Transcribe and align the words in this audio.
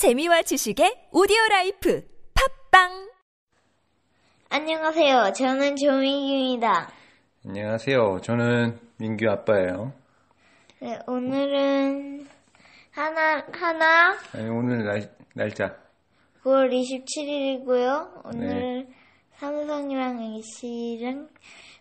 재미와 0.00 0.40
지식의 0.40 1.08
오디오 1.12 1.36
라이프 1.50 2.02
팟빵 2.70 3.10
안녕하세요. 4.48 5.34
저는 5.34 5.76
조민규입니다. 5.76 6.90
안녕하세요. 7.44 8.20
저는 8.22 8.80
민규 8.96 9.28
아빠예요. 9.28 9.92
네, 10.80 10.98
오늘은 11.06 12.26
한화 12.92 13.44
한화 13.52 14.16
아니, 14.32 14.48
오늘 14.48 14.86
날, 14.86 15.14
날짜 15.34 15.76
9월 16.44 16.72
27일이고요. 16.72 18.22
오늘 18.24 18.88
삼성이랑 19.34 20.22
NC랑 20.22 21.28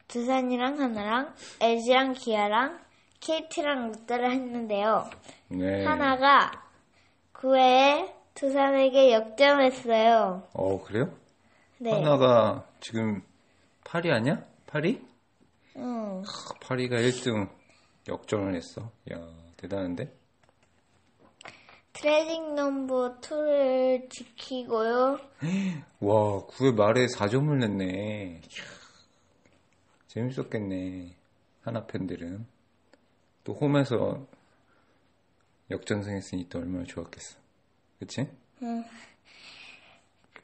두산이랑 0.09 0.77
한화랑 0.77 1.33
LG랑 1.61 2.15
기아랑 2.15 2.79
KT랑 3.21 3.87
롯데를 3.93 4.29
했는데요. 4.29 5.09
네. 5.47 5.85
한화가 5.85 6.68
9회에 7.39 8.13
두산에게 8.33 9.13
역전했어요. 9.13 10.49
어 10.53 10.83
그래요? 10.83 11.13
네. 11.77 11.93
한화가 11.93 12.65
지금 12.81 13.21
8위 13.85 14.11
아니야? 14.11 14.43
8위? 14.67 15.01
응. 15.77 16.21
8위가 16.23 16.91
1등 16.91 17.49
역전을 18.09 18.55
했어. 18.55 18.91
야 19.11 19.19
대단한데? 19.55 20.11
tragic 21.93 22.55
number 22.55 23.19
2를 23.21 24.09
지키고요. 24.09 25.19
와 26.01 26.45
9회 26.45 26.75
말에 26.75 27.05
4점을 27.07 27.57
냈네. 27.57 28.41
재밌었겠네. 30.07 31.15
한화 31.61 31.85
팬들은 31.85 32.45
또 33.43 33.53
홈에서 33.53 34.25
역전승했으니 35.71 36.49
또 36.49 36.59
얼마나 36.59 36.83
좋았겠어. 36.85 37.37
그치? 37.99 38.27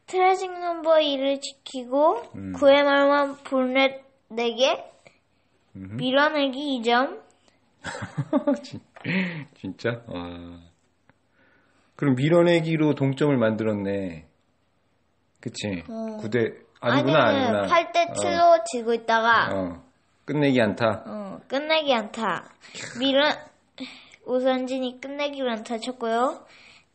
tragic 0.08 0.60
number 0.60 0.96
2를 1.00 1.42
지키고 1.42 2.22
음. 2.36 2.54
9회 2.54 2.84
말만 2.84 3.38
볼넷 3.44 4.04
4개 4.30 4.84
음흠. 5.76 5.94
밀어내기 5.96 6.82
2점 6.84 7.22
진- 8.64 8.82
진짜? 9.60 10.02
와. 10.08 10.60
그럼 11.96 12.16
밀어내기로 12.16 12.96
동점을 12.96 13.36
만들었네. 13.38 14.28
그치? 15.40 15.84
9대, 15.88 16.66
아니구나, 16.82 17.26
아니구나. 17.28 17.68
8대 17.68 18.14
7로 18.16 18.64
지고 18.66 18.94
있다가 18.94 19.50
어, 19.54 19.60
어. 19.60 19.86
끝내기 20.26 20.60
안타. 20.62 21.04
어, 21.06 21.40
끝내기 21.48 21.94
안타 21.94 22.50
밀어 23.00 23.30
우선진이 24.26 25.00
끝내기 25.02 25.42
안타 25.42 25.78
쳤고요. 25.78 26.46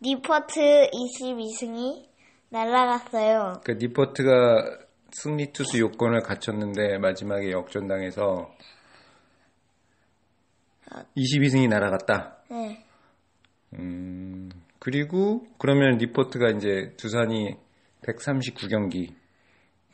니퍼트 0.03 0.91
22승이 0.93 2.07
날아갔어요. 2.51 3.61
그 3.65 3.73
니퍼트가 3.73 4.79
승리 5.13 5.53
투수 5.53 5.79
요건을 5.79 6.23
갖췄는데 6.23 6.99
마지막에 6.99 7.51
역전당해서 7.51 8.51
22승이 11.17 11.69
날아갔다. 11.69 12.37
네. 12.51 12.85
음, 13.75 14.51
그리고 14.79 15.47
그러면 15.59 15.99
니퍼트가 15.99 16.51
이제 16.51 16.95
두산이 16.97 17.55
139경기. 18.07 19.15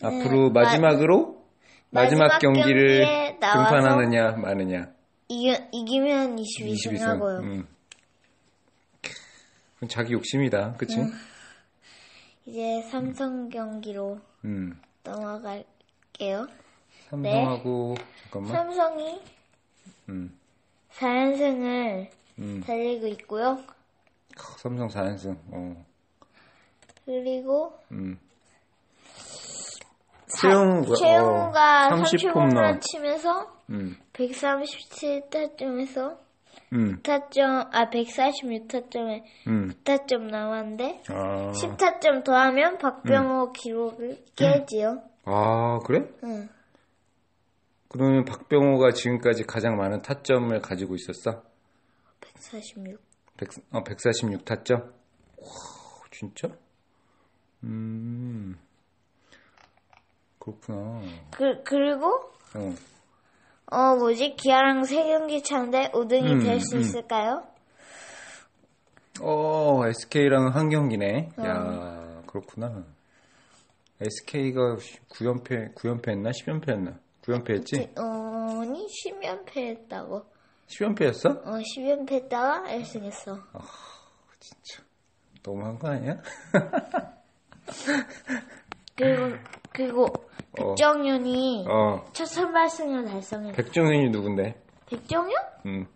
앞으로 0.02 0.50
마- 0.50 0.62
마지막으로? 0.62 1.44
마 1.90 2.06
지막, 2.08 2.26
마지막 2.28 2.38
경기를 2.38 3.38
등판하느냐 3.40 4.32
마느냐 4.32 4.92
이기, 5.28 5.56
이기면 5.72 6.36
22승, 6.36 6.92
22승. 6.92 7.00
하고요 7.00 7.38
음. 7.40 7.66
그건 9.74 9.88
자기 9.88 10.12
욕심이다, 10.12 10.74
그치? 10.74 10.96
이제 12.46 12.82
삼성 12.90 13.48
경기로 13.48 14.20
음. 14.44 14.80
넘어갈게요 15.02 16.46
삼성하고 17.10 17.96
잠깐만. 18.22 18.52
삼성이 18.52 19.20
음. 20.08 20.38
4연승을 20.92 22.08
음. 22.38 22.60
달리고 22.66 23.06
있고요. 23.08 23.58
크, 24.36 24.58
삼성 24.58 24.88
4연승. 24.88 25.36
어. 25.50 25.86
그리고 27.04 27.78
음. 27.92 28.18
최영우가 30.40 30.94
최영우가 30.96 31.86
어, 31.86 31.90
30 31.96 32.20
30홈런 32.20 32.34
홈런. 32.34 32.80
치면서 32.80 33.46
음. 33.70 33.96
137타점에서 34.12 36.18
음. 36.72 37.00
9타점 37.02 37.68
아 37.72 37.90
146타점에 37.90 39.22
음. 39.48 39.72
9타점 39.84 40.22
나왔는데 40.30 41.02
아. 41.08 41.50
10타점 41.52 42.24
더하면 42.24 42.78
박병호 42.78 43.52
기록을 43.52 44.18
깨지요. 44.36 45.02
아, 45.24 45.78
그래? 45.84 46.06
응. 46.24 46.48
그러면 47.88 48.24
박병호가 48.24 48.92
지금까지 48.92 49.44
가장 49.44 49.76
많은 49.76 50.02
타점을 50.02 50.60
가지고 50.60 50.94
있었어? 50.96 51.42
146. 52.20 52.98
100, 53.36 53.48
어, 53.72 53.84
146 53.84 54.44
타점? 54.44 54.92
와, 55.38 55.46
진짜? 56.10 56.48
그렇구나. 60.46 61.02
그 61.32 61.62
그리고 61.64 62.06
어. 62.54 62.74
어 63.66 63.96
뭐지 63.96 64.36
기아랑 64.36 64.84
세 64.84 65.02
경기 65.02 65.42
차인데 65.42 65.90
5등이 65.90 66.32
음, 66.34 66.40
될수 66.40 66.76
음. 66.76 66.80
있을까요? 66.80 67.44
어, 69.20 69.86
SK랑 69.86 70.54
한 70.54 70.68
경기네. 70.68 71.30
어. 71.38 71.44
야, 71.44 72.22
그렇구나. 72.26 72.84
SK가 74.00 74.76
9연패, 75.08 75.74
9연패 75.74 76.08
했나? 76.10 76.30
10연패 76.30 76.68
했나? 76.68 76.98
9연패 77.22 77.50
했지? 77.50 77.90
어, 77.96 78.60
아니 78.60 78.86
10연패 78.86 79.56
했다고. 79.56 80.26
10연패 80.68 81.02
했어? 81.02 81.30
어 81.30 81.58
10연패 81.76 82.12
했다가 82.12 82.64
1승 82.68 83.02
했어. 83.04 83.38
진짜. 84.38 84.82
너무한 85.42 85.78
거 85.78 85.88
아니야? 85.88 86.20
그리고 88.96 89.36
그리고 89.72 90.25
백정현이 90.56 91.66
어. 91.68 92.04
첫 92.12 92.26
선발승을 92.26 93.04
달성했어. 93.04 93.56
백종현이 93.56 94.10
누군데? 94.10 94.60
백정현? 94.86 95.30
응. 95.66 95.86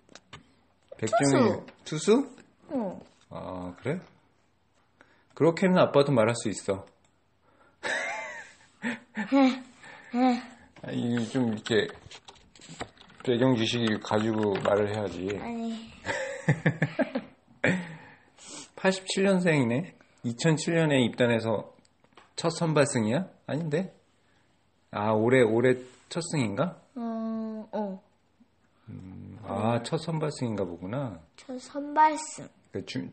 백종현이 0.99 1.63
투수? 1.85 2.29
어. 2.69 3.01
아, 3.31 3.75
그래? 3.81 4.01
그렇게는 5.35 5.79
아빠도 5.79 6.13
말할 6.13 6.35
수 6.37 6.49
있어. 6.49 6.85
아니, 10.83 11.29
좀 11.29 11.53
이렇게 11.53 11.87
배경 13.25 13.57
지식이 13.57 14.01
가지고 14.03 14.55
말을 14.65 14.95
해야지. 14.95 15.39
아니 15.41 15.91
87년생이네. 18.77 19.95
2007년에 20.25 21.05
입단해서 21.07 21.75
첫 22.37 22.51
선발승이야? 22.51 23.27
아닌데? 23.47 23.95
아, 24.93 25.13
올해 25.13 25.43
올해 25.43 25.75
첫 26.09 26.21
승인가? 26.33 26.81
어, 26.97 27.69
어. 27.73 28.03
아, 29.45 29.83
첫 29.83 29.99
선발승인가 29.99 30.65
보구나. 30.65 31.21
첫 31.37 31.59
선발승. 31.59 32.49
그 32.73 32.85
중, 32.87 33.13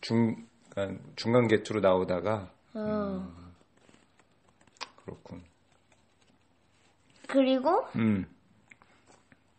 중, 0.00 0.46
그러니까 0.70 1.02
중간 1.16 1.48
개투로 1.48 1.80
나오다가 1.80 2.50
어. 2.74 3.26
그렇군. 5.04 5.42
그리고 7.28 7.86
음, 7.96 8.26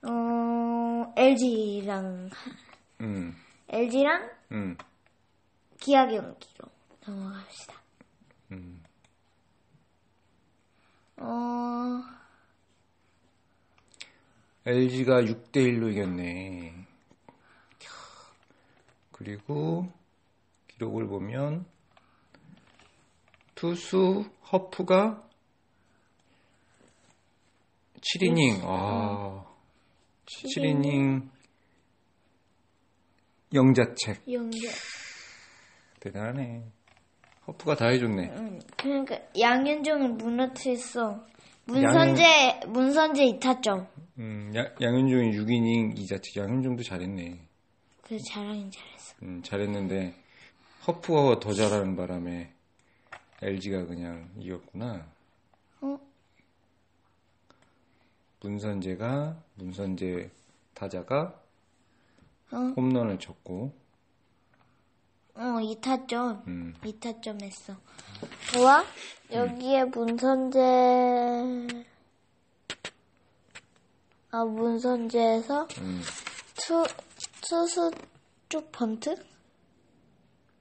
어 0.03 1.13
LG랑 1.17 2.29
음, 3.01 3.35
LG랑 3.69 4.29
음, 4.51 4.77
기아 5.79 6.05
경기로 6.05 6.69
넘어갑시다. 7.05 7.73
음. 8.51 8.83
어 11.17 12.03
LG가 14.65 15.21
6대 15.21 15.57
1로 15.57 15.91
이겼네. 15.91 16.85
캬. 17.79 17.87
그리고 19.13 19.91
기록을 20.67 21.07
보면 21.07 21.65
투수 23.55 24.29
허프가 24.51 25.27
7이닝. 28.01 28.61
아, 28.63 29.45
7이닝 30.25 31.29
영자책. 33.53 34.21
연결. 34.31 34.71
대단하네. 36.01 36.76
허프가 37.47 37.75
다 37.75 37.87
해줬네. 37.87 38.29
응. 38.35 38.59
그러니까 38.75 39.17
양현종을 39.39 40.09
무너뜨렸어. 40.13 41.25
문선재 41.65 42.61
문선재 42.67 43.23
2타점. 43.39 43.87
음, 44.19 44.51
야- 44.55 44.71
양현종이 44.81 45.31
6이닝 45.31 45.97
이자책. 45.99 46.37
양현종도 46.37 46.83
잘했네. 46.83 47.39
그 48.03 48.17
잘하긴 48.19 48.71
잘했어. 48.71 49.15
음, 49.23 49.41
잘했는데 49.43 50.13
허프가 50.87 51.39
더 51.39 51.51
잘하는 51.53 51.95
바람에 51.95 52.51
LG가 53.41 53.85
그냥 53.85 54.29
이겼구나. 54.37 55.05
어? 55.81 55.99
문선재가 58.41 59.41
문선재 59.55 60.29
타자가 60.73 61.39
어? 62.51 62.57
홈런을 62.77 63.19
쳤고, 63.19 63.73
어, 65.37 65.59
2타점. 65.61 66.47
음, 66.47 66.73
2타점 66.83 67.41
했어. 67.43 67.75
우와, 68.57 68.83
여기에 69.31 69.83
문선재, 69.85 70.59
아, 74.31 74.43
문선재에서 74.43 75.67
음, 75.79 76.01
투, 76.55 76.83
투수 77.47 77.91
쪽 78.49 78.71
번트? 78.71 79.15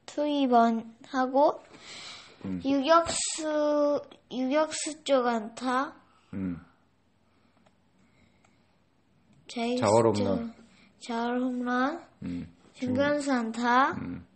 투입원 0.04 0.94
하고, 1.08 1.62
음. 2.44 2.60
유격수, 2.62 4.02
유격수 4.30 5.04
쪽 5.04 5.26
안타, 5.26 5.94
음. 6.34 6.60
제이스 9.48 9.80
자월 9.80 10.12
쪽 10.14 10.18
홈런. 10.26 10.54
자월 11.00 11.40
홈런, 11.40 12.04
음, 12.22 12.54
중견수 12.74 13.32
안타, 13.32 13.92
음. 13.92 14.26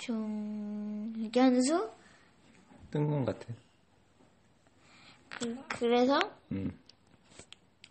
중견수? 0.00 1.90
뜬건 2.90 3.24
같아. 3.26 3.46
그, 5.28 5.56
그래서 5.68 6.18
음, 6.52 6.76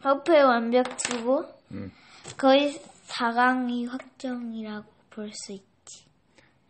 허프의 0.03 0.43
완벽 0.43 0.83
투고 0.97 1.45
음. 1.71 1.91
거의 2.37 2.73
4강이 3.07 3.87
확정이라고 3.87 4.91
볼 5.09 5.31
수 5.33 5.53
있지. 5.53 6.05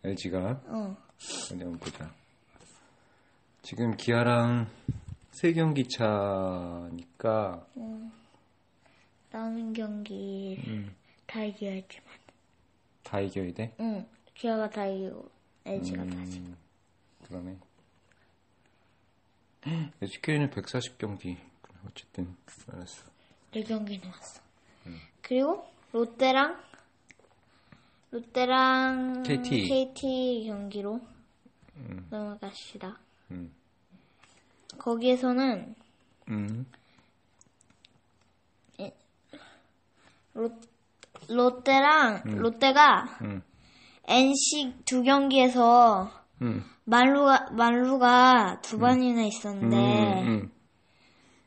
LG가 0.04 0.60
어. 0.66 0.96
어디 1.52 1.62
한번 1.62 1.78
보자. 1.78 2.10
지금 3.62 3.96
기아랑 3.96 4.68
세 5.32 5.52
경기 5.52 5.86
차니까 5.88 7.66
남은 9.30 9.72
경기 9.74 10.62
음, 10.66 10.94
다 11.26 11.42
이겨야지만. 11.44 12.06
다 13.02 13.20
이겨야 13.20 13.52
돼. 13.52 13.74
응. 13.80 14.06
기아가 14.40 14.70
다 14.70 14.86
이기고 14.86 15.30
LG가 15.66 16.02
다 16.06 16.24
지. 16.24 16.38
음, 16.38 16.56
그러네. 17.28 17.58
SK는 20.00 20.48
140경기. 20.48 21.36
어쨌든 21.86 22.34
알았어. 22.72 23.04
4경기 23.52 24.02
남았어. 24.02 24.40
음. 24.86 24.98
그리고 25.20 25.70
롯데랑 25.92 26.58
롯데랑 28.12 29.24
KT. 29.24 29.68
KT 29.68 30.44
경기로 30.46 31.02
음. 31.76 32.06
넘어갑시다. 32.08 32.98
음, 33.32 33.54
거기에서는 34.78 35.74
음, 36.30 36.66
롯, 40.32 40.52
롯데랑 41.28 42.22
롯데가 42.24 43.18
음, 43.20 43.42
NC 44.10 44.74
두 44.84 45.02
경기에서 45.02 46.10
음, 46.42 46.64
말루가 46.84 47.50
말루가 47.52 48.58
두 48.62 48.78
번이나 48.78 49.22
있었는데 49.22 49.76
음, 49.76 50.28
음. 50.28 50.52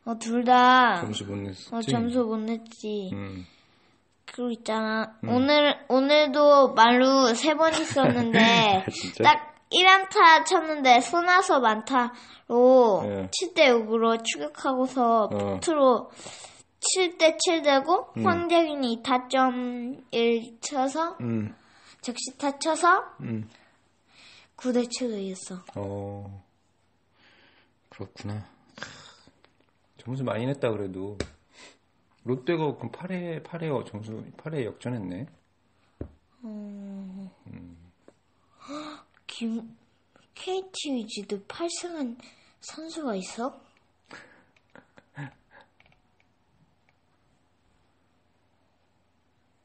어, 0.06 0.18
둘 0.20 0.44
다 0.46 1.02
점수 1.02 1.26
못 1.26 1.36
냈었지. 1.38 1.76
어, 1.76 1.82
점수 1.82 2.24
못 2.24 2.38
냈지. 2.38 3.10
음, 3.14 3.46
그리고 4.26 4.50
있잖아. 4.52 5.14
오늘 5.28 5.76
오늘도 5.90 6.74
말루 6.74 7.34
세 7.36 7.54
번 7.56 7.74
있었는데 7.74 8.86
진짜? 8.92 9.24
딱 9.24 9.54
1안타 9.72 10.46
쳤는데 10.46 11.00
손아서 11.02 11.60
만타로 11.60 13.02
예. 13.06 13.30
7대 13.42 13.70
6으로 13.70 14.24
추격하고서 14.24 15.24
어. 15.24 15.28
포트로 15.56 16.12
7대 16.80 17.38
7 17.40 17.62
되고 17.64 18.08
음. 18.18 18.26
황대균이 18.26 19.02
2타점 19.04 20.04
1 20.12 20.58
쳐서 20.62 21.18
음, 21.22 21.56
적시타 22.04 22.60
쳐서 22.60 23.16
음. 23.22 23.50
9대 24.58 24.88
7로 24.88 25.20
이겼어. 25.20 25.64
어, 25.76 26.46
그렇구나. 27.90 28.46
점수 29.98 30.24
많이 30.24 30.46
냈다 30.46 30.72
그래도. 30.72 31.18
롯데가 32.26 32.76
그럼 32.76 32.92
8회, 32.92 33.44
8회 33.44 33.86
점수, 33.90 34.24
8회 34.38 34.64
역전했네. 34.66 35.28
김 39.28 39.78
KT 40.36 40.94
위즈도 40.94 41.40
8승한 41.46 42.18
선수가 42.62 43.16
있어? 43.16 43.62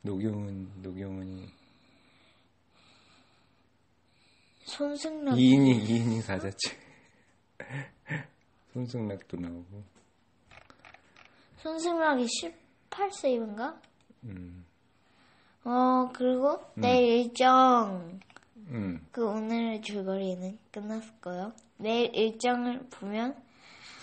노경은, 0.02 0.82
노경은이 0.82 1.57
손승락 4.68 5.34
2이닝, 5.34 5.82
2이닝 5.86 6.22
4자체. 6.22 6.76
손승락도 8.72 9.36
나오고. 9.38 9.82
손승락이 11.56 12.26
18세이브인가? 12.90 13.80
음, 14.24 14.64
어 15.64 16.08
그리고 16.14 16.60
내일 16.74 17.26
일정 17.26 18.20
음. 18.68 19.06
그 19.10 19.26
오늘 19.26 19.80
줄거리는 19.80 20.58
끝났을 20.70 21.12
거예요. 21.20 21.52
내일 21.78 22.14
일정을 22.14 22.86
보면 22.90 23.36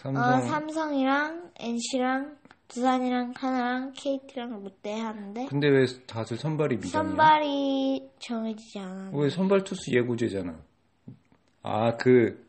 삼성, 0.01 0.23
어, 0.23 0.41
삼성이랑 0.41 1.51
NC랑 1.59 2.37
두산이랑 2.67 3.33
하나랑 3.35 3.93
KT랑 3.93 4.63
롯데 4.63 4.93
하는데 4.99 5.45
근데 5.47 5.67
왜 5.69 5.85
다들 6.07 6.37
선발이 6.37 6.77
미정이야? 6.77 7.03
선발이 7.09 8.09
정해지지 8.19 8.79
않아. 8.79 9.11
왜 9.13 9.29
선발 9.29 9.63
투수 9.63 9.91
예고제잖아. 9.95 10.59
아, 11.63 11.95
그 11.97 12.45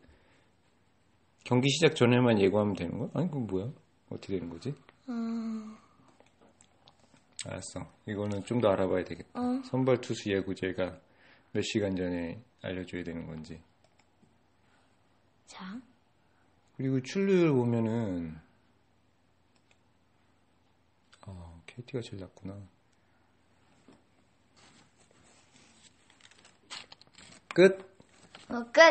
경기 1.43 1.69
시작 1.69 1.95
전에만 1.95 2.39
예고하면 2.41 2.75
되는 2.75 2.97
거야? 2.97 3.09
아니, 3.13 3.27
그건 3.27 3.47
뭐야? 3.47 3.71
어떻게 4.09 4.33
되는 4.33 4.49
거지? 4.49 4.73
어, 5.07 5.13
알았어. 7.45 7.87
이거는 8.07 8.43
좀 8.43 8.59
더 8.59 8.69
알아봐야 8.69 9.03
되겠다. 9.05 9.29
어. 9.39 9.61
선발 9.65 10.01
투수 10.01 10.29
예고제가 10.31 10.99
몇 11.53 11.61
시간 11.61 11.95
전에 11.95 12.41
알려줘야 12.61 13.03
되는 13.03 13.25
건지. 13.27 13.61
자, 15.45 15.79
그리고 16.75 17.01
출루율 17.01 17.53
보면은 17.53 18.35
아, 21.21 21.61
KT가 21.77 22.01
제일 22.01 22.21
낮구나. 22.21 22.55
끝. 27.53 27.79
어, 28.49 28.63
끝. 28.71 28.81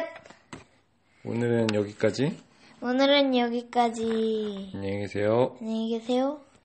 오늘은 1.25 1.75
여기까지. 1.75 2.38
오늘은 2.81 3.37
여기까지. 3.37 4.71
안녕히 4.75 5.00
계세요. 5.00 5.57
안녕히 5.61 5.88
계세요. 5.99 6.40